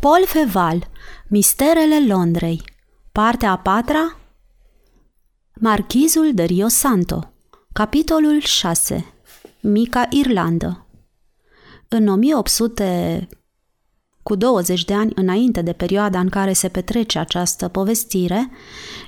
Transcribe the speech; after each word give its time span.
Paul 0.00 0.24
Feval, 0.26 0.88
Misterele 1.28 2.06
Londrei 2.06 2.62
Partea 3.12 3.50
a 3.50 3.58
patra 3.58 4.16
Marchizul 5.54 6.34
de 6.34 6.42
Rio 6.42 6.68
Santo 6.68 7.32
Capitolul 7.72 8.40
6 8.40 9.04
Mica 9.60 10.06
Irlandă. 10.10 10.86
În 11.88 12.06
1800, 12.06 13.28
cu 14.22 14.34
20 14.34 14.84
de 14.84 14.94
ani 14.94 15.12
înainte 15.14 15.62
de 15.62 15.72
perioada 15.72 16.20
în 16.20 16.28
care 16.28 16.52
se 16.52 16.68
petrece 16.68 17.18
această 17.18 17.68
povestire, 17.68 18.50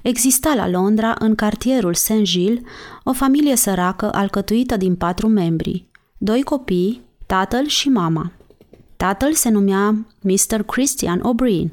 exista 0.02 0.54
la 0.54 0.68
Londra, 0.68 1.14
în 1.18 1.34
cartierul 1.34 1.94
Saint-Gilles, 1.94 2.62
o 3.04 3.12
familie 3.12 3.56
săracă 3.56 4.12
alcătuită 4.12 4.76
din 4.76 4.96
patru 4.96 5.28
membri, 5.28 5.88
doi 6.18 6.42
copii, 6.42 7.00
tatăl 7.26 7.66
și 7.66 7.88
mama– 7.88 8.32
Tatăl 9.02 9.32
se 9.32 9.48
numea 9.48 10.06
Mr. 10.20 10.62
Christian 10.62 11.20
O'Brien. 11.20 11.68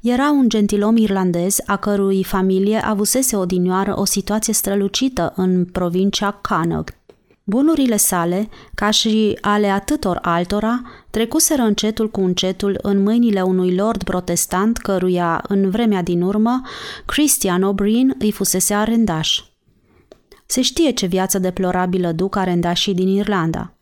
Era 0.00 0.30
un 0.30 0.48
gentilom 0.48 0.96
irlandez 0.96 1.56
a 1.66 1.76
cărui 1.76 2.24
familie 2.24 2.78
avusese 2.78 3.36
odinioară 3.36 3.98
o 3.98 4.04
situație 4.04 4.52
strălucită 4.52 5.32
în 5.36 5.64
provincia 5.64 6.30
Connaught. 6.30 6.96
Bunurile 7.44 7.96
sale, 7.96 8.48
ca 8.74 8.90
și 8.90 9.38
ale 9.40 9.66
atâtor 9.66 10.18
altora, 10.22 10.82
trecuseră 11.10 11.62
încetul 11.62 12.10
cu 12.10 12.20
încetul 12.20 12.78
în 12.82 13.02
mâinile 13.02 13.42
unui 13.42 13.74
lord 13.74 14.02
protestant 14.02 14.76
căruia, 14.76 15.44
în 15.48 15.70
vremea 15.70 16.02
din 16.02 16.22
urmă, 16.22 16.62
Christian 17.04 17.72
O'Brien 17.72 18.18
îi 18.18 18.32
fusese 18.32 18.74
arendaș. 18.74 19.42
Se 20.46 20.60
știe 20.60 20.90
ce 20.90 21.06
viață 21.06 21.38
deplorabilă 21.38 22.12
duc 22.12 22.36
arendașii 22.36 22.94
din 22.94 23.08
Irlanda. 23.08 23.74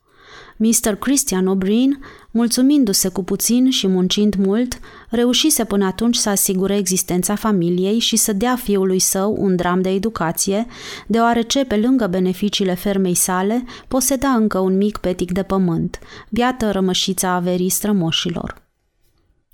Mr. 0.65 0.95
Christian 0.95 1.47
O'Brien, 1.47 1.99
mulțumindu-se 2.31 3.09
cu 3.09 3.25
puțin 3.25 3.71
și 3.71 3.87
muncind 3.87 4.35
mult, 4.35 4.79
reușise 5.09 5.65
până 5.65 5.85
atunci 5.85 6.17
să 6.17 6.29
asigure 6.29 6.77
existența 6.77 7.35
familiei 7.35 7.99
și 7.99 8.17
să 8.17 8.33
dea 8.33 8.57
fiului 8.57 8.99
său 8.99 9.37
un 9.39 9.57
dram 9.57 9.81
de 9.81 9.89
educație, 9.89 10.67
deoarece, 11.07 11.65
pe 11.65 11.77
lângă 11.77 12.07
beneficiile 12.07 12.75
fermei 12.75 13.15
sale, 13.15 13.65
poseda 13.89 14.29
încă 14.29 14.59
un 14.59 14.77
mic 14.77 14.97
petic 14.97 15.33
de 15.33 15.43
pământ, 15.43 15.99
biată 16.29 16.71
rămășița 16.71 17.31
averii 17.31 17.69
strămoșilor. 17.69 18.62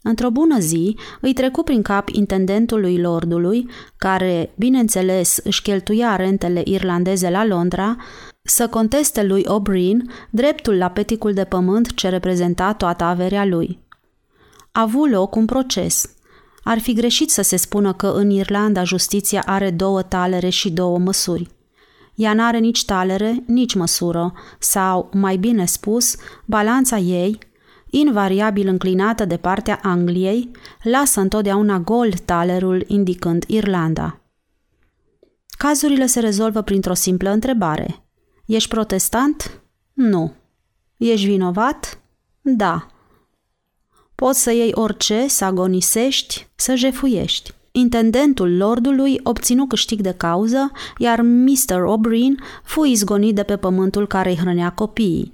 Într-o 0.03 0.31
bună 0.31 0.59
zi, 0.59 0.97
îi 1.21 1.33
trecu 1.33 1.63
prin 1.63 1.83
cap 1.83 2.09
intendentului 2.09 3.01
lordului, 3.01 3.69
care, 3.97 4.53
bineînțeles, 4.57 5.39
își 5.45 5.63
cheltuia 5.63 6.17
rentele 6.17 6.63
irlandeze 6.65 7.31
la 7.31 7.47
Londra, 7.47 7.97
să 8.43 8.69
conteste 8.69 9.23
lui 9.23 9.45
O'Brien 9.45 10.29
dreptul 10.31 10.77
la 10.77 10.89
peticul 10.89 11.33
de 11.33 11.45
pământ 11.45 11.95
ce 11.95 12.09
reprezenta 12.09 12.73
toată 12.73 13.05
averea 13.05 13.45
lui. 13.45 13.79
A 14.73 14.81
avut 14.81 15.11
loc 15.11 15.35
un 15.35 15.45
proces. 15.45 16.13
Ar 16.63 16.79
fi 16.79 16.93
greșit 16.93 17.31
să 17.31 17.43
se 17.43 17.57
spună 17.57 17.93
că 17.93 18.07
în 18.07 18.31
Irlanda 18.31 18.85
justiția 18.85 19.43
are 19.47 19.71
două 19.71 20.03
talere 20.03 20.49
și 20.49 20.71
două 20.71 20.99
măsuri. 20.99 21.49
Ea 22.15 22.33
n-are 22.33 22.59
nici 22.59 22.85
talere, 22.85 23.43
nici 23.47 23.75
măsură, 23.75 24.33
sau, 24.59 25.11
mai 25.13 25.37
bine 25.37 25.65
spus, 25.65 26.17
balanța 26.45 26.97
ei, 26.97 27.39
invariabil 27.91 28.69
înclinată 28.69 29.25
de 29.25 29.37
partea 29.37 29.79
Angliei, 29.83 30.51
lasă 30.83 31.21
întotdeauna 31.21 31.79
gol 31.79 32.13
talerul 32.25 32.85
indicând 32.87 33.45
Irlanda. 33.47 34.21
Cazurile 35.59 36.07
se 36.07 36.21
rezolvă 36.21 36.63
printr-o 36.63 36.95
simplă 36.95 37.31
întrebare– 37.31 38.03
Ești 38.49 38.69
protestant? 38.69 39.61
Nu. 39.93 40.33
Ești 40.97 41.27
vinovat? 41.27 42.01
Da. 42.41 42.87
Poți 44.15 44.43
să 44.43 44.53
iei 44.53 44.71
orice, 44.75 45.27
să 45.29 45.45
agonisești, 45.45 46.49
să 46.55 46.75
jefuiești. 46.75 47.53
Intendentul 47.73 48.57
lordului 48.57 49.21
obținu 49.23 49.67
câștig 49.67 50.01
de 50.01 50.13
cauză, 50.13 50.71
iar 50.99 51.21
Mr. 51.21 51.83
O'Brien 51.85 52.63
fu 52.63 52.85
izgonit 52.85 53.35
de 53.35 53.43
pe 53.43 53.57
pământul 53.57 54.07
care 54.07 54.29
îi 54.29 54.37
hrănea 54.37 54.73
copiii. 54.73 55.33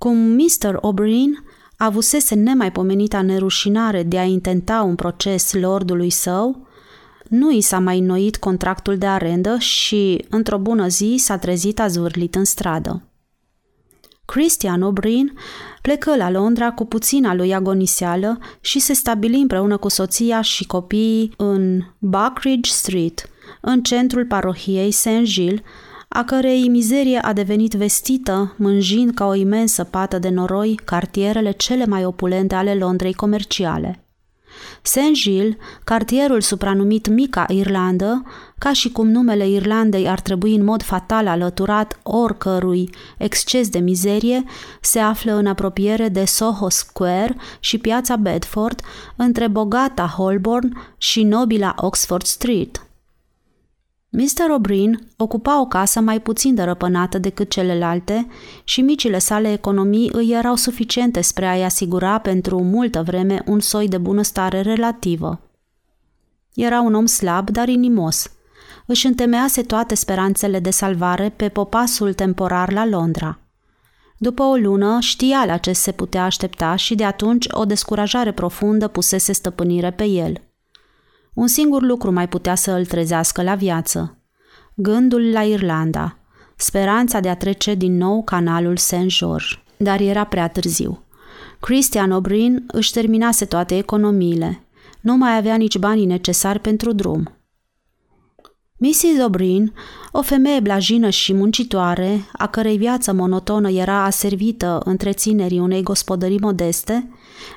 Cum 0.00 0.16
Mr. 0.16 0.78
O'Brien 0.80 1.44
avusese 1.76 2.34
nemaipomenita 2.34 3.22
nerușinare 3.22 4.02
de 4.02 4.18
a 4.18 4.24
intenta 4.24 4.82
un 4.82 4.94
proces 4.94 5.52
lordului 5.52 6.10
său, 6.10 6.66
nu 7.28 7.50
i 7.50 7.60
s-a 7.60 7.78
mai 7.78 7.98
înnoit 7.98 8.36
contractul 8.36 8.98
de 8.98 9.06
arendă 9.06 9.58
și, 9.58 10.24
într-o 10.30 10.58
bună 10.58 10.88
zi, 10.88 11.14
s-a 11.18 11.38
trezit 11.38 11.80
azurlit 11.80 12.34
în 12.34 12.44
stradă. 12.44 13.02
Christian 14.24 14.92
O'Brien 14.92 15.32
plecă 15.82 16.16
la 16.16 16.30
Londra 16.30 16.72
cu 16.72 16.84
puțina 16.84 17.34
lui 17.34 17.54
agoniseală 17.54 18.38
și 18.60 18.78
se 18.78 18.92
stabili 18.92 19.40
împreună 19.40 19.76
cu 19.76 19.88
soția 19.88 20.40
și 20.40 20.66
copiii 20.66 21.32
în 21.36 21.82
Buckridge 21.98 22.70
Street, 22.70 23.30
în 23.60 23.82
centrul 23.82 24.26
parohiei 24.26 24.90
St. 24.90 25.22
Gilles, 25.22 25.60
a 26.12 26.24
cărei 26.24 26.68
mizerie 26.68 27.18
a 27.18 27.32
devenit 27.32 27.72
vestită, 27.72 28.54
mânjind 28.56 29.14
ca 29.14 29.26
o 29.26 29.34
imensă 29.34 29.84
pată 29.84 30.18
de 30.18 30.28
noroi 30.28 30.80
cartierele 30.84 31.50
cele 31.50 31.86
mai 31.86 32.04
opulente 32.04 32.54
ale 32.54 32.74
Londrei 32.74 33.12
comerciale. 33.14 34.04
Saint-Gilles, 34.82 35.54
cartierul 35.84 36.40
supranumit 36.40 37.08
Mica 37.08 37.44
Irlandă, 37.48 38.22
ca 38.58 38.72
și 38.72 38.92
cum 38.92 39.08
numele 39.08 39.48
Irlandei 39.48 40.08
ar 40.08 40.20
trebui 40.20 40.54
în 40.54 40.64
mod 40.64 40.82
fatal 40.82 41.26
alăturat 41.26 41.98
oricărui 42.02 42.90
exces 43.18 43.68
de 43.68 43.78
mizerie, 43.78 44.44
se 44.80 44.98
află 44.98 45.32
în 45.32 45.46
apropiere 45.46 46.08
de 46.08 46.24
Soho 46.24 46.68
Square 46.68 47.36
și 47.60 47.78
piața 47.78 48.16
Bedford, 48.16 48.80
între 49.16 49.48
bogata 49.48 50.06
Holborn 50.16 50.76
și 50.96 51.22
nobila 51.22 51.74
Oxford 51.76 52.24
Street– 52.24 52.82
Mr. 54.12 54.58
O'Brien 54.58 54.98
ocupa 55.16 55.60
o 55.60 55.66
casă 55.66 56.00
mai 56.00 56.20
puțin 56.20 56.54
dărăpânată 56.54 57.18
decât 57.18 57.50
celelalte 57.50 58.26
și 58.64 58.80
micile 58.80 59.18
sale 59.18 59.52
economii 59.52 60.10
îi 60.12 60.30
erau 60.32 60.54
suficiente 60.54 61.20
spre 61.20 61.46
a-i 61.46 61.64
asigura 61.64 62.18
pentru 62.18 62.62
multă 62.62 63.02
vreme 63.02 63.42
un 63.46 63.60
soi 63.60 63.88
de 63.88 63.98
bunăstare 63.98 64.60
relativă. 64.60 65.40
Era 66.54 66.80
un 66.80 66.94
om 66.94 67.06
slab, 67.06 67.50
dar 67.50 67.68
inimos. 67.68 68.30
Își 68.86 69.06
întemeiase 69.06 69.62
toate 69.62 69.94
speranțele 69.94 70.58
de 70.58 70.70
salvare 70.70 71.32
pe 71.36 71.48
popasul 71.48 72.12
temporar 72.12 72.72
la 72.72 72.86
Londra. 72.86 73.38
După 74.18 74.42
o 74.42 74.54
lună, 74.54 74.96
știa 75.00 75.44
la 75.46 75.56
ce 75.56 75.72
se 75.72 75.92
putea 75.92 76.24
aștepta 76.24 76.76
și 76.76 76.94
de 76.94 77.04
atunci 77.04 77.46
o 77.50 77.64
descurajare 77.64 78.32
profundă 78.32 78.88
pusese 78.88 79.32
stăpânire 79.32 79.90
pe 79.90 80.04
el– 80.04 80.40
un 81.34 81.46
singur 81.46 81.82
lucru 81.82 82.12
mai 82.12 82.28
putea 82.28 82.54
să 82.54 82.70
îl 82.70 82.86
trezească 82.86 83.42
la 83.42 83.54
viață. 83.54 84.18
Gândul 84.74 85.30
la 85.32 85.42
Irlanda, 85.42 86.18
speranța 86.56 87.20
de 87.20 87.28
a 87.28 87.36
trece 87.36 87.74
din 87.74 87.96
nou 87.96 88.22
canalul 88.22 88.76
St. 88.76 89.06
George. 89.06 89.46
Dar 89.76 90.00
era 90.00 90.24
prea 90.24 90.48
târziu. 90.48 91.04
Christian 91.60 92.10
O'Brien 92.10 92.62
își 92.66 92.92
terminase 92.92 93.44
toate 93.44 93.76
economiile. 93.76 94.64
Nu 95.00 95.16
mai 95.16 95.36
avea 95.36 95.56
nici 95.56 95.78
banii 95.78 96.06
necesari 96.06 96.58
pentru 96.58 96.92
drum. 96.92 97.39
Mrs. 98.82 99.20
O'Brien, 99.28 99.72
o 100.12 100.22
femeie 100.22 100.60
blajină 100.60 101.10
și 101.10 101.32
muncitoare, 101.32 102.24
a 102.32 102.46
cărei 102.46 102.76
viață 102.76 103.12
monotonă 103.12 103.70
era 103.70 104.04
aservită 104.04 104.80
întreținerii 104.84 105.58
unei 105.58 105.82
gospodării 105.82 106.38
modeste, 106.38 107.10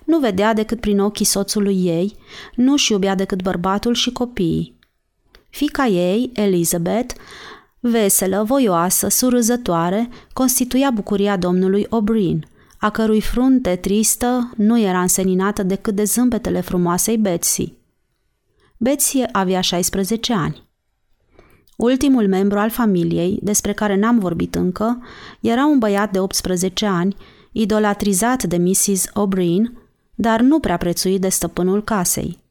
nu 0.05 0.19
vedea 0.19 0.53
decât 0.53 0.79
prin 0.79 0.99
ochii 0.99 1.25
soțului 1.25 1.85
ei, 1.85 2.15
nu 2.55 2.75
și 2.75 2.91
iubea 2.91 3.15
decât 3.15 3.41
bărbatul 3.41 3.93
și 3.93 4.11
copiii. 4.11 4.79
Fica 5.49 5.85
ei, 5.85 6.31
Elizabeth, 6.33 7.15
veselă, 7.79 8.43
voioasă, 8.47 9.07
surâzătoare, 9.07 10.09
constituia 10.33 10.91
bucuria 10.91 11.37
domnului 11.37 11.87
O'Brien, 11.87 12.39
a 12.77 12.89
cărui 12.89 13.21
frunte 13.21 13.75
tristă 13.75 14.51
nu 14.57 14.79
era 14.79 15.01
înseninată 15.01 15.63
decât 15.63 15.95
de 15.95 16.03
zâmbetele 16.03 16.61
frumoasei 16.61 17.17
Betsy. 17.17 17.73
Betsy 18.77 19.21
avea 19.31 19.61
16 19.61 20.33
ani. 20.33 20.71
Ultimul 21.77 22.27
membru 22.27 22.59
al 22.59 22.69
familiei, 22.69 23.39
despre 23.41 23.73
care 23.73 23.95
n-am 23.95 24.19
vorbit 24.19 24.55
încă, 24.55 25.03
era 25.39 25.65
un 25.65 25.79
băiat 25.79 26.11
de 26.11 26.19
18 26.19 26.85
ani, 26.85 27.15
idolatrizat 27.51 28.43
de 28.43 28.57
Mrs. 28.57 29.05
O'Brien, 29.07 29.83
dar 30.15 30.41
nu 30.41 30.59
prea 30.59 30.77
prețuit 30.77 31.21
de 31.21 31.29
stăpânul 31.29 31.83
casei. 31.83 32.41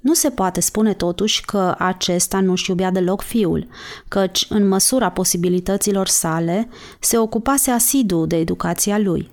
Nu 0.00 0.14
se 0.14 0.30
poate 0.30 0.60
spune 0.60 0.94
totuși 0.94 1.44
că 1.44 1.74
acesta 1.78 2.40
nu-și 2.40 2.70
iubea 2.70 2.90
deloc 2.90 3.22
fiul, 3.22 3.68
căci, 4.08 4.46
în 4.48 4.68
măsura 4.68 5.10
posibilităților 5.10 6.06
sale, 6.06 6.68
se 7.00 7.18
ocupase 7.18 7.70
asidu 7.70 8.26
de 8.26 8.36
educația 8.36 8.98
lui. 8.98 9.30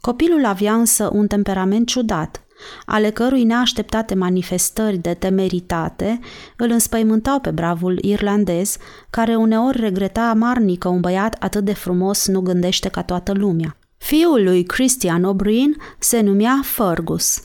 Copilul 0.00 0.44
avea 0.44 0.74
însă 0.74 1.10
un 1.12 1.26
temperament 1.26 1.86
ciudat, 1.86 2.43
ale 2.86 3.10
cărui 3.10 3.44
neașteptate 3.44 4.14
manifestări 4.14 4.96
de 4.96 5.14
temeritate 5.14 6.20
îl 6.56 6.70
înspăimântau 6.70 7.40
pe 7.40 7.50
bravul 7.50 7.98
irlandez, 8.02 8.76
care 9.10 9.36
uneori 9.36 9.80
regreta 9.80 10.28
amarnic 10.28 10.78
că 10.78 10.88
un 10.88 11.00
băiat 11.00 11.36
atât 11.38 11.64
de 11.64 11.72
frumos 11.72 12.26
nu 12.26 12.40
gândește 12.40 12.88
ca 12.88 13.02
toată 13.02 13.32
lumea. 13.32 13.76
Fiul 13.96 14.42
lui 14.42 14.64
Christian 14.64 15.34
O'Brien 15.34 15.96
se 15.98 16.20
numea 16.20 16.60
Fergus. 16.64 17.42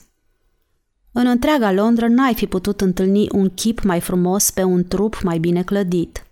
În 1.12 1.27
întreaga 1.27 1.71
Londra 1.71 2.07
n-ai 2.07 2.33
fi 2.33 2.48
putut 2.48 2.81
întâlni 2.81 3.27
un 3.31 3.50
chip 3.50 3.81
mai 3.81 4.00
frumos 4.00 4.51
pe 4.51 4.63
un 4.63 4.83
trup 4.83 5.21
mai 5.24 5.38
bine 5.38 5.63
clădit. 5.63 6.24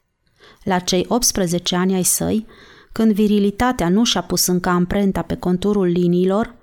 La 0.64 0.80
cei 0.80 1.06
18 1.08 1.76
ani 1.76 1.94
ai 1.94 2.04
săi, 2.04 2.46
când 2.92 3.12
virilitatea 3.12 3.90
nu 3.90 4.04
și-a 4.04 4.22
pus 4.22 4.48
încă 4.48 4.70
amprenta 4.70 5.22
pe 5.22 5.36
conturul 5.36 5.86
liniilor, 5.86 6.56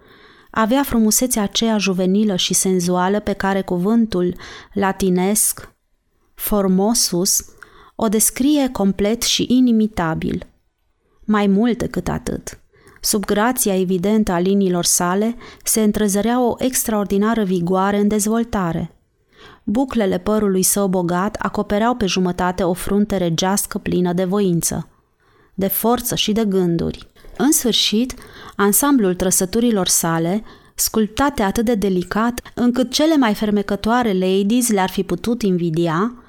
avea 0.54 0.82
frumusețea 0.82 1.42
aceea 1.42 1.78
juvenilă 1.78 2.36
și 2.36 2.54
senzuală 2.54 3.20
pe 3.20 3.32
care 3.32 3.62
cuvântul 3.62 4.34
latinesc 4.72 5.74
formosus 6.34 7.44
o 7.94 8.08
descrie 8.08 8.68
complet 8.68 9.22
și 9.22 9.46
inimitabil. 9.48 10.46
Mai 11.24 11.46
mult 11.46 11.78
decât 11.78 12.08
atât, 12.08 12.58
sub 13.00 13.24
grația 13.24 13.80
evidentă 13.80 14.32
a 14.32 14.38
liniilor 14.38 14.84
sale 14.84 15.36
se 15.64 15.82
întrezărea 15.82 16.42
o 16.42 16.54
extraordinară 16.58 17.44
vigoare 17.44 17.98
în 17.98 18.08
dezvoltare. 18.08 18.94
Buclele 19.64 20.18
părului 20.18 20.62
său 20.62 20.88
bogat 20.88 21.36
acopereau 21.38 21.94
pe 21.94 22.06
jumătate 22.06 22.62
o 22.62 22.72
frunte 22.72 23.16
regească 23.16 23.78
plină 23.78 24.12
de 24.12 24.24
voință, 24.24 24.88
de 25.54 25.66
forță 25.66 26.14
și 26.14 26.32
de 26.32 26.44
gânduri. 26.44 27.12
În 27.36 27.52
sfârșit, 27.52 28.14
ansamblul 28.56 29.14
trăsăturilor 29.14 29.88
sale, 29.88 30.44
sculptate 30.74 31.42
atât 31.42 31.64
de 31.64 31.74
delicat, 31.74 32.40
încât 32.54 32.92
cele 32.92 33.16
mai 33.16 33.34
fermecătoare 33.34 34.12
ladies 34.12 34.68
le-ar 34.70 34.90
fi 34.90 35.02
putut 35.02 35.42
invidia, 35.42 36.24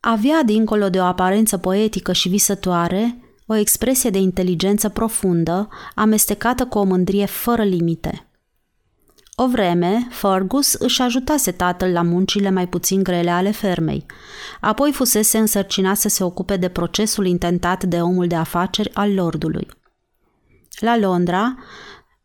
avea, 0.00 0.42
dincolo 0.42 0.88
de 0.88 0.98
o 0.98 1.02
aparență 1.02 1.56
poetică 1.56 2.12
și 2.12 2.28
visătoare, 2.28 3.20
o 3.46 3.54
expresie 3.54 4.10
de 4.10 4.18
inteligență 4.18 4.88
profundă, 4.88 5.68
amestecată 5.94 6.66
cu 6.66 6.78
o 6.78 6.84
mândrie 6.84 7.26
fără 7.26 7.62
limite. 7.62 8.28
O 9.34 9.48
vreme, 9.48 10.08
Fergus 10.10 10.72
își 10.72 11.02
ajutase 11.02 11.52
tatăl 11.52 11.92
la 11.92 12.02
muncile 12.02 12.50
mai 12.50 12.68
puțin 12.68 13.02
grele 13.02 13.30
ale 13.30 13.50
fermei. 13.50 14.06
Apoi 14.60 14.92
fusese 14.92 15.38
însărcinat 15.38 15.96
să 15.96 16.08
se 16.08 16.24
ocupe 16.24 16.56
de 16.56 16.68
procesul 16.68 17.26
intentat 17.26 17.84
de 17.84 18.00
omul 18.00 18.26
de 18.26 18.34
afaceri 18.34 18.94
al 18.94 19.14
lordului. 19.14 19.68
La 20.78 20.98
Londra, 20.98 21.56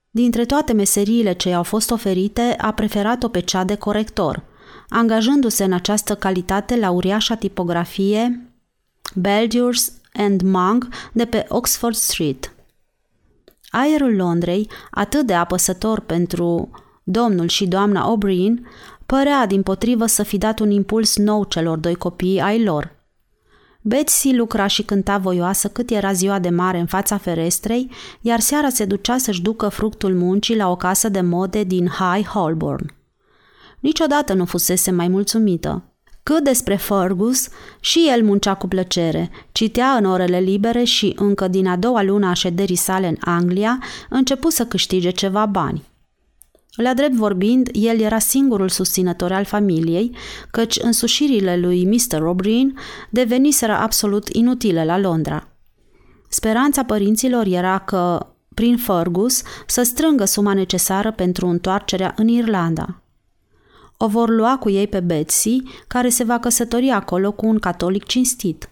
dintre 0.09 0.45
toate 0.45 0.74
meseriile 0.74 1.33
ce 1.33 1.50
i-au 1.50 1.63
fost 1.63 1.92
oferite, 1.92 2.56
a 2.57 2.71
preferat-o 2.71 3.27
pe 3.27 3.39
cea 3.39 3.63
de 3.63 3.75
corector, 3.75 4.44
angajându-se 4.89 5.63
în 5.63 5.74
această 5.74 6.15
calitate 6.15 6.75
la 6.75 6.89
uriașa 6.89 7.36
tipografie 7.36 8.51
Belgius 9.15 9.92
and 10.13 10.42
Monk 10.42 10.88
de 11.12 11.25
pe 11.25 11.45
Oxford 11.50 11.95
Street. 11.95 12.53
Aerul 13.69 14.15
Londrei, 14.15 14.69
atât 14.92 15.25
de 15.25 15.33
apăsător 15.33 16.00
pentru 16.00 16.69
domnul 17.04 17.47
și 17.47 17.68
doamna 17.68 18.15
O'Brien, 18.15 18.54
părea 19.06 19.45
din 19.45 19.63
potrivă 19.63 20.06
să 20.06 20.24
fi 20.24 20.38
dat 20.38 20.59
un 20.59 20.71
impuls 20.71 21.18
nou 21.18 21.44
celor 21.44 21.77
doi 21.77 21.95
copii 21.95 22.39
ai 22.39 22.63
lor. 22.63 23.00
Betsy 23.81 24.36
lucra 24.36 24.68
și 24.68 24.83
cânta 24.83 25.18
voioasă 25.18 25.68
cât 25.68 25.89
era 25.89 26.12
ziua 26.12 26.39
de 26.39 26.50
mare 26.50 26.80
în 26.80 26.86
fața 26.86 27.18
ferestrei, 27.18 27.89
iar 28.22 28.39
seara 28.39 28.69
se 28.69 28.86
ducea 28.86 29.18
să-și 29.18 29.42
ducă 29.42 29.68
fructul 29.68 30.16
muncii 30.16 30.56
la 30.56 30.69
o 30.69 30.75
casă 30.75 31.10
de 31.10 31.22
mode 31.22 31.63
din 31.63 31.88
High 31.88 32.28
Holborn. 32.28 32.94
Niciodată 33.80 34.33
nu 34.33 34.45
fusese 34.45 34.92
mai 34.92 35.07
mulțumită. 35.07 35.83
Cât 36.24 36.44
despre 36.44 36.75
Fergus, 36.75 37.48
și 37.80 38.10
el 38.13 38.24
muncea 38.24 38.54
cu 38.54 38.68
plăcere, 38.68 39.30
citea 39.51 39.88
în 39.88 40.06
orele 40.06 40.39
libere 40.39 40.83
și, 40.83 41.13
încă 41.16 41.48
din 41.48 41.68
a 41.68 41.75
doua 41.75 42.04
lună 42.04 42.28
a 42.28 42.33
șederii 42.33 42.75
sale 42.75 43.07
în 43.07 43.18
Anglia, 43.19 43.80
începu 44.10 44.50
să 44.50 44.66
câștige 44.66 45.10
ceva 45.10 45.45
bani. 45.45 45.91
La 46.75 46.94
drept 46.94 47.13
vorbind, 47.13 47.69
el 47.71 48.00
era 48.00 48.19
singurul 48.19 48.69
susținător 48.69 49.31
al 49.31 49.45
familiei, 49.45 50.15
căci 50.51 50.77
însușirile 50.81 51.57
lui 51.57 51.85
Mr. 51.85 52.21
O'Brien 52.33 52.79
deveniseră 53.09 53.73
absolut 53.73 54.27
inutile 54.29 54.85
la 54.85 54.97
Londra. 54.97 55.47
Speranța 56.29 56.83
părinților 56.83 57.45
era 57.45 57.79
că, 57.79 58.27
prin 58.53 58.77
Fergus, 58.77 59.41
să 59.68 59.83
strângă 59.83 60.25
suma 60.25 60.53
necesară 60.53 61.12
pentru 61.12 61.47
întoarcerea 61.47 62.13
în 62.18 62.27
Irlanda. 62.27 63.01
O 63.97 64.07
vor 64.07 64.29
lua 64.29 64.57
cu 64.57 64.69
ei 64.69 64.88
pe 64.88 65.00
Betsy, 65.00 65.62
care 65.88 66.09
se 66.09 66.23
va 66.23 66.39
căsători 66.39 66.89
acolo 66.89 67.31
cu 67.31 67.45
un 67.45 67.59
catolic 67.59 68.03
cinstit. 68.03 68.69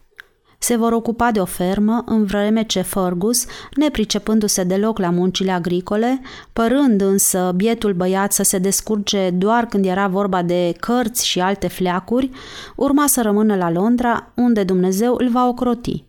Se 0.62 0.76
vor 0.76 0.92
ocupa 0.92 1.32
de 1.32 1.40
o 1.40 1.46
fermă, 1.46 2.04
în 2.06 2.26
vreme 2.26 2.64
ce 2.64 2.82
Fergus, 2.82 3.46
nepricepându-se 3.76 4.64
deloc 4.64 4.98
la 4.98 5.10
muncile 5.10 5.52
agricole, 5.52 6.22
părând 6.54 7.02
însă 7.02 7.52
bietul 7.56 7.94
băiat 7.94 8.32
să 8.32 8.44
se 8.44 8.58
descurge 8.58 9.30
doar 9.30 9.66
când 9.66 9.86
era 9.86 10.08
vorba 10.08 10.42
de 10.42 10.74
cărți 10.80 11.28
și 11.28 11.40
alte 11.40 11.68
fleacuri, 11.68 12.30
urma 12.76 13.08
să 13.08 13.22
rămână 13.22 13.56
la 13.56 13.72
Londra, 13.72 14.32
unde 14.36 14.64
Dumnezeu 14.64 15.16
îl 15.18 15.30
va 15.30 15.48
ocroti. 15.48 16.04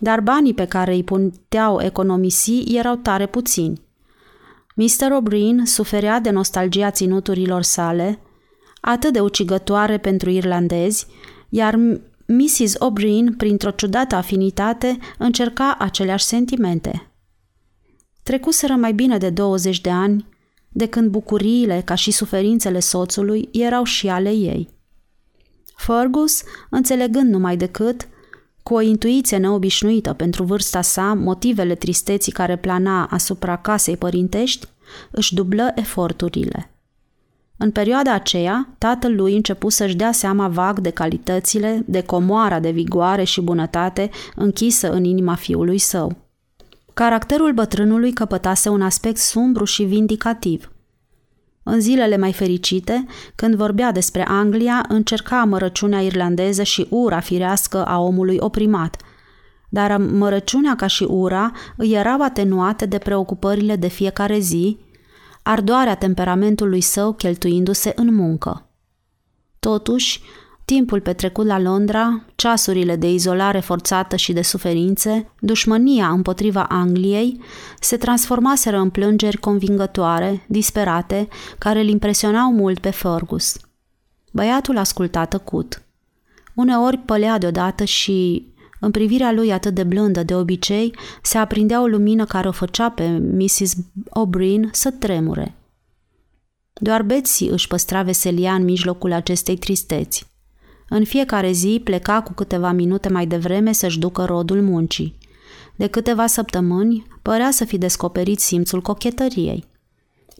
Dar 0.00 0.20
banii 0.20 0.54
pe 0.54 0.64
care 0.64 0.92
îi 0.92 1.04
puteau 1.04 1.80
economisi 1.82 2.76
erau 2.76 2.96
tare 2.96 3.26
puțini. 3.26 3.86
Mr. 4.74 5.10
O'Brien 5.20 5.64
suferea 5.64 6.20
de 6.20 6.30
nostalgia 6.30 6.90
ținuturilor 6.90 7.62
sale, 7.62 8.18
atât 8.80 9.12
de 9.12 9.20
ucigătoare 9.20 9.98
pentru 9.98 10.30
irlandezi, 10.30 11.06
iar 11.48 11.78
Mrs. 12.32 12.74
O'Brien, 12.78 13.36
printr-o 13.36 13.70
ciudată 13.70 14.14
afinitate, 14.14 14.98
încerca 15.18 15.76
aceleași 15.78 16.24
sentimente. 16.24 17.10
Trecuseră 18.22 18.72
mai 18.72 18.92
bine 18.92 19.18
de 19.18 19.30
20 19.30 19.80
de 19.80 19.90
ani 19.90 20.26
de 20.68 20.86
când 20.86 21.10
bucuriile, 21.10 21.82
ca 21.84 21.94
și 21.94 22.10
suferințele 22.10 22.80
soțului, 22.80 23.48
erau 23.52 23.84
și 23.84 24.08
ale 24.08 24.30
ei. 24.30 24.68
Fergus, 25.76 26.42
înțelegând 26.70 27.30
numai 27.30 27.56
decât, 27.56 28.08
cu 28.62 28.74
o 28.74 28.80
intuiție 28.80 29.36
neobișnuită 29.36 30.12
pentru 30.12 30.44
vârsta 30.44 30.80
sa, 30.80 31.14
motivele 31.14 31.74
tristeții 31.74 32.32
care 32.32 32.56
plana 32.56 33.06
asupra 33.06 33.56
casei 33.56 33.96
părintești, 33.96 34.66
își 35.10 35.34
dublă 35.34 35.72
eforturile. 35.74 36.70
În 37.58 37.70
perioada 37.70 38.12
aceea, 38.12 38.68
tatăl 38.78 39.14
lui 39.14 39.36
început 39.36 39.72
să-și 39.72 39.96
dea 39.96 40.12
seama 40.12 40.48
vag 40.48 40.78
de 40.78 40.90
calitățile, 40.90 41.82
de 41.86 42.02
comoara 42.02 42.60
de 42.60 42.70
vigoare 42.70 43.24
și 43.24 43.40
bunătate 43.40 44.10
închisă 44.34 44.90
în 44.90 45.04
inima 45.04 45.34
fiului 45.34 45.78
său. 45.78 46.16
Caracterul 46.94 47.52
bătrânului 47.52 48.12
căpătase 48.12 48.68
un 48.68 48.82
aspect 48.82 49.16
sumbru 49.16 49.64
și 49.64 49.82
vindicativ– 49.82 50.70
în 51.70 51.80
zilele 51.80 52.16
mai 52.16 52.32
fericite, 52.32 53.06
când 53.34 53.54
vorbea 53.54 53.92
despre 53.92 54.24
Anglia, 54.28 54.84
încerca 54.88 55.44
mărăciunea 55.44 56.00
irlandeză 56.00 56.62
și 56.62 56.86
ura 56.90 57.20
firească 57.20 57.84
a 57.84 57.98
omului 57.98 58.36
oprimat. 58.40 58.96
Dar 59.68 59.96
mărăciunea 59.96 60.74
ca 60.76 60.86
și 60.86 61.04
ura 61.04 61.52
îi 61.76 61.92
erau 61.92 62.20
atenuate 62.20 62.86
de 62.86 62.98
preocupările 62.98 63.76
de 63.76 63.88
fiecare 63.88 64.38
zi, 64.38 64.78
ardoarea 65.48 65.94
temperamentului 65.94 66.80
său 66.80 67.12
cheltuindu-se 67.12 67.92
în 67.96 68.14
muncă. 68.14 68.70
Totuși, 69.58 70.20
Timpul 70.64 71.00
petrecut 71.00 71.46
la 71.46 71.58
Londra, 71.58 72.22
ceasurile 72.34 72.96
de 72.96 73.10
izolare 73.10 73.60
forțată 73.60 74.16
și 74.16 74.32
de 74.32 74.42
suferințe, 74.42 75.30
dușmănia 75.40 76.08
împotriva 76.08 76.64
Angliei, 76.64 77.40
se 77.80 77.96
transformaseră 77.96 78.78
în 78.78 78.90
plângeri 78.90 79.36
convingătoare, 79.36 80.44
disperate, 80.48 81.28
care 81.58 81.80
îl 81.80 81.88
impresionau 81.88 82.52
mult 82.52 82.78
pe 82.78 82.90
Fergus. 82.90 83.56
Băiatul 84.32 84.76
asculta 84.76 85.24
tăcut. 85.24 85.82
Uneori 86.54 86.98
pălea 86.98 87.38
deodată 87.38 87.84
și, 87.84 88.46
în 88.80 88.90
privirea 88.90 89.32
lui 89.32 89.52
atât 89.52 89.74
de 89.74 89.82
blândă 89.82 90.22
de 90.22 90.34
obicei, 90.34 90.94
se 91.22 91.38
aprindea 91.38 91.82
o 91.82 91.86
lumină 91.86 92.24
care 92.24 92.48
o 92.48 92.52
făcea 92.52 92.90
pe 92.90 93.08
Mrs. 93.08 93.74
O'Brien 93.94 94.70
să 94.70 94.90
tremure. 94.90 95.54
Doar 96.72 97.02
Betsy 97.02 97.44
își 97.44 97.68
păstra 97.68 98.02
veselia 98.02 98.54
în 98.54 98.64
mijlocul 98.64 99.12
acestei 99.12 99.56
tristeți. 99.56 100.26
În 100.88 101.04
fiecare 101.04 101.50
zi 101.50 101.80
pleca 101.84 102.22
cu 102.22 102.32
câteva 102.32 102.72
minute 102.72 103.08
mai 103.08 103.26
devreme 103.26 103.72
să-și 103.72 103.98
ducă 103.98 104.24
rodul 104.24 104.62
muncii. 104.62 105.18
De 105.76 105.86
câteva 105.86 106.26
săptămâni 106.26 107.06
părea 107.22 107.50
să 107.50 107.64
fi 107.64 107.78
descoperit 107.78 108.38
simțul 108.38 108.80
cochetăriei. 108.80 109.64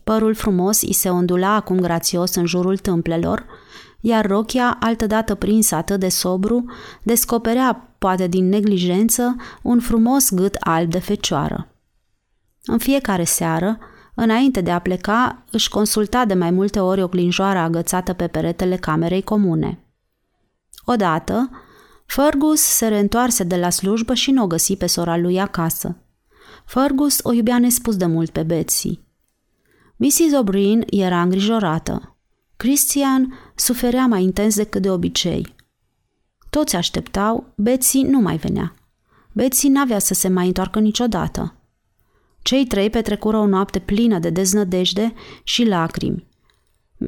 Părul 0.04 0.34
frumos 0.34 0.82
îi 0.82 0.92
se 0.92 1.08
ondula 1.08 1.54
acum 1.54 1.80
grațios 1.80 2.34
în 2.34 2.46
jurul 2.46 2.76
tâmplelor, 2.78 3.46
iar 4.00 4.26
rochia, 4.26 4.76
altădată 4.80 5.34
prinsă 5.34 5.74
atât 5.74 6.00
de 6.00 6.08
sobru, 6.08 6.64
descoperea, 7.02 7.87
poate 7.98 8.26
din 8.26 8.48
neglijență, 8.48 9.36
un 9.62 9.80
frumos 9.80 10.30
gât 10.30 10.54
alb 10.54 10.90
de 10.90 10.98
fecioară. 10.98 11.68
În 12.64 12.78
fiecare 12.78 13.24
seară, 13.24 13.78
înainte 14.14 14.60
de 14.60 14.70
a 14.70 14.78
pleca, 14.78 15.44
își 15.50 15.68
consulta 15.68 16.24
de 16.24 16.34
mai 16.34 16.50
multe 16.50 16.80
ori 16.80 17.02
o 17.02 17.08
glinjoară 17.08 17.58
agățată 17.58 18.12
pe 18.12 18.26
peretele 18.26 18.76
camerei 18.76 19.22
comune. 19.22 19.78
Odată, 20.84 21.50
Fergus 22.06 22.60
se 22.60 22.88
reîntoarse 22.88 23.44
de 23.44 23.56
la 23.56 23.70
slujbă 23.70 24.14
și 24.14 24.30
nu 24.30 24.42
o 24.42 24.46
găsi 24.46 24.76
pe 24.76 24.86
sora 24.86 25.16
lui 25.16 25.40
acasă. 25.40 25.96
Fergus 26.64 27.18
o 27.22 27.32
iubea 27.32 27.58
nespus 27.58 27.96
de 27.96 28.06
mult 28.06 28.30
pe 28.30 28.42
Betsy. 28.42 29.00
Mrs. 29.96 30.32
O'Brien 30.42 30.86
era 30.90 31.22
îngrijorată. 31.22 32.16
Christian 32.56 33.32
suferea 33.54 34.06
mai 34.06 34.22
intens 34.22 34.56
decât 34.56 34.82
de 34.82 34.90
obicei. 34.90 35.54
Toți 36.50 36.76
așteptau, 36.76 37.46
Betsy 37.54 38.02
nu 38.02 38.20
mai 38.20 38.36
venea. 38.36 38.74
Betsy 39.32 39.68
n-avea 39.68 39.98
să 39.98 40.14
se 40.14 40.28
mai 40.28 40.46
întoarcă 40.46 40.78
niciodată. 40.78 41.54
Cei 42.42 42.66
trei 42.66 42.90
petrecură 42.90 43.36
o 43.36 43.46
noapte 43.46 43.78
plină 43.78 44.18
de 44.18 44.30
deznădejde 44.30 45.12
și 45.42 45.64
lacrimi. 45.64 46.26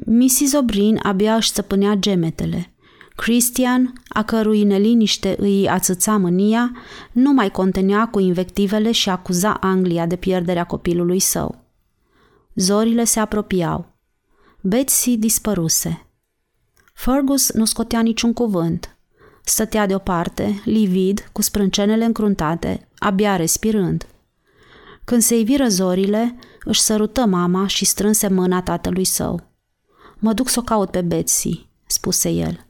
Mrs. 0.05 0.51
O'Brien 0.55 0.97
abia 1.01 1.35
își 1.35 1.49
stăpânea 1.49 1.95
gemetele. 1.95 2.73
Christian, 3.15 3.93
a 4.07 4.23
cărui 4.23 4.63
neliniște 4.63 5.35
îi 5.39 5.69
ațăța 5.69 6.17
mânia, 6.17 6.71
nu 7.11 7.31
mai 7.31 7.51
contenea 7.51 8.07
cu 8.07 8.19
invectivele 8.19 8.91
și 8.91 9.09
acuza 9.09 9.53
Anglia 9.53 10.05
de 10.05 10.15
pierderea 10.15 10.63
copilului 10.63 11.19
său. 11.19 11.63
Zorile 12.55 13.03
se 13.03 13.19
apropiau. 13.19 13.91
Betsy 14.61 15.17
dispăruse. 15.17 16.05
Fergus 16.93 17.51
nu 17.51 17.65
scotea 17.65 18.01
niciun 18.01 18.33
cuvânt. 18.33 18.90
Stătea 19.43 19.85
deoparte, 19.85 20.61
livid, 20.65 21.29
cu 21.31 21.41
sprâncenele 21.41 22.05
încruntate, 22.05 22.87
abia 22.97 23.35
respirând. 23.35 24.05
Când 25.03 25.21
se 25.21 25.39
iviră 25.39 25.67
zorile, 25.67 26.35
își 26.63 26.81
sărută 26.81 27.25
mama 27.25 27.67
și 27.67 27.85
strânse 27.85 28.27
mâna 28.27 28.61
tatălui 28.61 29.05
său. 29.05 29.49
Mă 30.19 30.33
duc 30.33 30.49
să 30.49 30.59
o 30.59 30.63
caut 30.63 30.89
pe 30.89 31.01
Betsy, 31.01 31.67
spuse 31.85 32.29
el. 32.29 32.65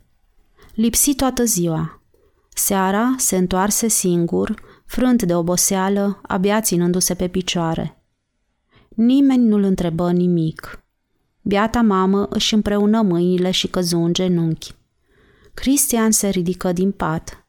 Lipsi 0.73 1.15
toată 1.15 1.43
ziua. 1.43 2.01
Seara 2.53 3.15
se 3.17 3.37
întoarse 3.37 3.87
singur, 3.87 4.55
frânt 4.85 5.23
de 5.23 5.35
oboseală, 5.35 6.19
abia 6.21 6.61
ținându-se 6.61 7.13
pe 7.13 7.27
picioare. 7.27 8.03
Nimeni 8.89 9.43
nu-l 9.43 9.63
întrebă 9.63 10.11
nimic. 10.11 10.83
Biata 11.41 11.81
mamă 11.81 12.27
își 12.29 12.53
împreună 12.53 13.01
mâinile 13.01 13.51
și 13.51 13.67
căzu 13.67 13.97
în 13.97 14.13
genunchi. 14.13 14.73
Cristian 15.53 16.11
se 16.11 16.27
ridică 16.27 16.71
din 16.71 16.91
pat. 16.91 17.45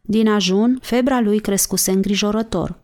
Din 0.00 0.28
ajun, 0.28 0.78
febra 0.82 1.20
lui 1.20 1.40
crescuse 1.40 1.90
îngrijorător. 1.90 2.82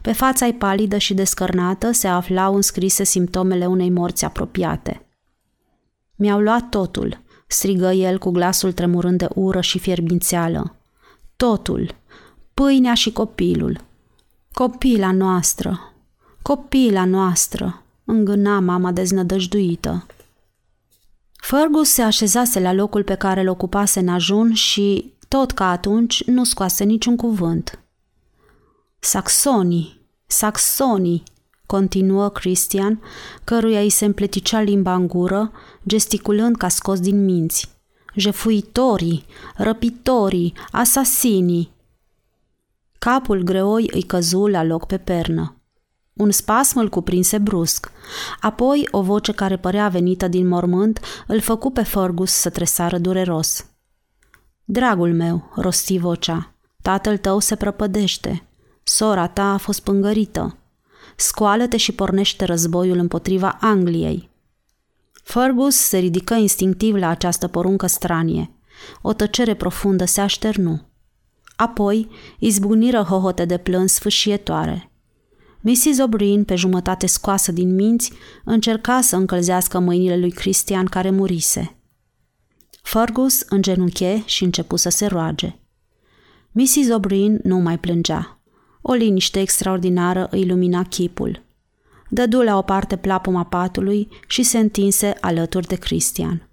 Pe 0.00 0.12
fața 0.12 0.46
ei 0.46 0.54
palidă 0.54 0.98
și 0.98 1.14
descărnată 1.14 1.90
se 1.90 2.08
aflau 2.08 2.54
înscrise 2.54 3.04
simptomele 3.04 3.66
unei 3.66 3.90
morți 3.90 4.24
apropiate. 4.24 5.06
Mi-au 6.16 6.40
luat 6.40 6.68
totul, 6.68 7.20
strigă 7.46 7.92
el 7.92 8.18
cu 8.18 8.30
glasul 8.30 8.72
tremurând 8.72 9.18
de 9.18 9.28
ură 9.34 9.60
și 9.60 9.78
fierbințeală. 9.78 10.76
Totul, 11.36 11.94
pâinea 12.54 12.94
și 12.94 13.12
copilul. 13.12 13.80
Copila 14.52 15.12
noastră, 15.12 15.92
copila 16.42 17.04
noastră, 17.04 17.82
îngâna 18.04 18.60
mama 18.60 18.92
deznădăjduită. 18.92 20.06
Fergus 21.44 21.88
se 21.88 22.02
așezase 22.02 22.60
la 22.60 22.72
locul 22.72 23.02
pe 23.02 23.14
care 23.14 23.40
îl 23.40 23.48
ocupase 23.48 24.00
în 24.00 24.08
ajun 24.08 24.54
și, 24.54 25.12
tot 25.28 25.50
ca 25.52 25.70
atunci, 25.70 26.24
nu 26.24 26.44
scoase 26.44 26.84
niciun 26.84 27.16
cuvânt. 27.16 27.80
Saxonii, 28.98 30.00
saxonii, 30.26 31.22
continuă 31.66 32.28
Christian, 32.28 33.02
căruia 33.44 33.80
îi 33.80 33.90
se 33.90 34.04
împleticea 34.04 34.60
limba 34.60 34.94
în 34.94 35.06
gură, 35.06 35.52
gesticulând 35.86 36.56
ca 36.56 36.68
scos 36.68 37.00
din 37.00 37.24
minți. 37.24 37.70
Jefuitorii, 38.14 39.24
răpitorii, 39.56 40.52
asasinii. 40.70 41.72
Capul 42.98 43.42
greoi 43.42 43.90
îi 43.92 44.02
căzu 44.02 44.46
la 44.46 44.64
loc 44.64 44.86
pe 44.86 44.98
pernă. 44.98 45.61
Un 46.12 46.30
spasm 46.30 46.78
îl 46.78 46.88
cuprinse 46.88 47.38
brusc. 47.38 47.92
Apoi 48.40 48.88
o 48.90 49.02
voce 49.02 49.32
care 49.32 49.56
părea 49.56 49.88
venită 49.88 50.28
din 50.28 50.48
mormânt 50.48 51.00
îl 51.26 51.40
făcu 51.40 51.70
pe 51.70 51.82
Fergus 51.82 52.30
să 52.30 52.50
tresară 52.50 52.98
dureros. 52.98 53.66
Dragul 54.64 55.14
meu, 55.14 55.52
rosti 55.56 55.98
vocea, 55.98 56.54
tatăl 56.82 57.16
tău 57.16 57.38
se 57.38 57.56
prăpădește. 57.56 58.46
Sora 58.82 59.28
ta 59.28 59.52
a 59.52 59.56
fost 59.56 59.80
pângărită. 59.80 60.56
Scoală-te 61.16 61.76
și 61.76 61.92
pornește 61.92 62.44
războiul 62.44 62.98
împotriva 62.98 63.58
Angliei. 63.60 64.30
Fergus 65.22 65.76
se 65.76 65.98
ridică 65.98 66.34
instinctiv 66.34 66.94
la 66.94 67.08
această 67.08 67.48
poruncă 67.48 67.86
stranie. 67.86 68.50
O 69.02 69.12
tăcere 69.12 69.54
profundă 69.54 70.04
se 70.04 70.20
așternu. 70.20 70.80
Apoi 71.56 72.08
izbucniră 72.38 73.02
hohote 73.02 73.44
de 73.44 73.58
plâns 73.58 73.92
sfâșietoare– 73.92 74.86
Mrs. 75.64 75.98
O'Brien, 76.00 76.44
pe 76.44 76.54
jumătate 76.54 77.06
scoasă 77.06 77.52
din 77.52 77.74
minți, 77.74 78.12
încerca 78.44 79.00
să 79.00 79.16
încălzească 79.16 79.78
mâinile 79.78 80.16
lui 80.16 80.30
Cristian 80.30 80.86
care 80.86 81.10
murise. 81.10 81.76
Fergus 82.82 83.40
îngenunche 83.48 84.22
și 84.24 84.44
începu 84.44 84.76
să 84.76 84.88
se 84.88 85.06
roage. 85.06 85.58
Mrs. 86.52 86.88
O'Brien 86.98 87.42
nu 87.42 87.58
mai 87.58 87.78
plângea. 87.78 88.40
O 88.80 88.92
liniște 88.92 89.40
extraordinară 89.40 90.28
îi 90.30 90.46
lumina 90.46 90.82
chipul. 90.82 91.42
Dădu 92.08 92.40
la 92.40 92.56
o 92.56 92.62
parte 92.62 92.96
plapuma 92.96 93.44
patului 93.44 94.08
și 94.26 94.42
se 94.42 94.58
întinse 94.58 95.14
alături 95.20 95.66
de 95.66 95.76
Cristian. 95.76 96.48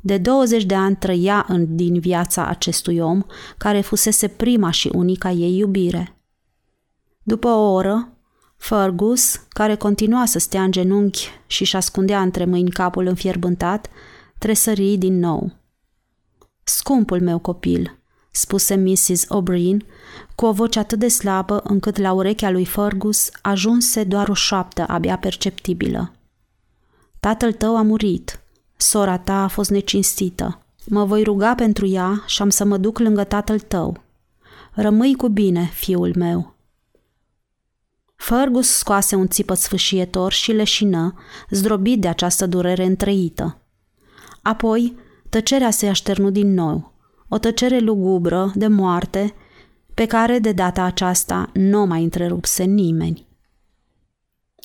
De 0.00 0.18
20 0.18 0.64
de 0.64 0.74
ani 0.74 0.96
trăia 0.96 1.44
în, 1.48 1.76
din 1.76 2.00
viața 2.00 2.46
acestui 2.46 2.98
om, 2.98 3.22
care 3.58 3.80
fusese 3.80 4.28
prima 4.28 4.70
și 4.70 4.90
unica 4.94 5.30
ei 5.30 5.56
iubire. 5.56 6.16
După 7.22 7.48
o 7.48 7.72
oră, 7.72 8.11
Fergus, 8.62 9.40
care 9.48 9.74
continua 9.74 10.24
să 10.24 10.38
stea 10.38 10.62
în 10.62 10.70
genunchi 10.70 11.28
și 11.46 11.62
își 11.62 11.76
ascundea 11.76 12.20
între 12.20 12.44
mâini 12.44 12.70
capul 12.70 13.06
înfierbântat, 13.06 13.88
tresări 14.38 14.96
din 14.96 15.18
nou. 15.18 15.52
Scumpul 16.64 17.20
meu 17.20 17.38
copil, 17.38 17.98
spuse 18.30 18.74
Mrs. 18.74 19.24
O'Brien, 19.24 19.76
cu 20.34 20.46
o 20.46 20.52
voce 20.52 20.78
atât 20.78 20.98
de 20.98 21.08
slabă 21.08 21.60
încât 21.64 21.96
la 21.96 22.12
urechea 22.12 22.50
lui 22.50 22.64
Fergus 22.64 23.30
ajunse 23.40 24.04
doar 24.04 24.28
o 24.28 24.34
șoaptă 24.34 24.84
abia 24.88 25.18
perceptibilă. 25.18 26.12
Tatăl 27.20 27.52
tău 27.52 27.76
a 27.76 27.82
murit, 27.82 28.40
sora 28.76 29.18
ta 29.18 29.42
a 29.42 29.48
fost 29.48 29.70
necinstită. 29.70 30.62
Mă 30.86 31.04
voi 31.04 31.22
ruga 31.22 31.54
pentru 31.54 31.86
ea 31.86 32.22
și 32.26 32.42
am 32.42 32.50
să 32.50 32.64
mă 32.64 32.76
duc 32.76 32.98
lângă 32.98 33.24
tatăl 33.24 33.60
tău. 33.60 34.02
Rămâi 34.72 35.14
cu 35.14 35.28
bine, 35.28 35.70
fiul 35.72 36.12
meu, 36.16 36.51
Fergus 38.34 38.68
scoase 38.68 39.14
un 39.14 39.28
țipăt 39.28 39.58
sfâșietor 39.58 40.32
și 40.32 40.52
leșină, 40.52 41.14
zdrobit 41.50 42.00
de 42.00 42.08
această 42.08 42.46
durere 42.46 42.84
întreită. 42.84 43.62
Apoi, 44.42 44.96
tăcerea 45.28 45.70
se 45.70 45.88
așternu 45.88 46.30
din 46.30 46.54
nou, 46.54 46.92
o 47.28 47.38
tăcere 47.38 47.78
lugubră, 47.78 48.52
de 48.54 48.66
moarte, 48.66 49.34
pe 49.94 50.06
care 50.06 50.38
de 50.38 50.52
data 50.52 50.82
aceasta 50.82 51.50
nu 51.52 51.86
mai 51.86 52.02
întrerupse 52.02 52.62
nimeni. 52.62 53.26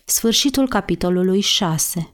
Sfârșitul 0.06 0.68
capitolului 0.68 1.42
6 1.42 2.14